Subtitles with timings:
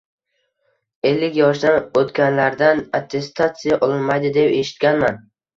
[1.09, 5.25] ellik yoshdan o‘tganlardan attestatsiya olinmaydi deb eshitganman.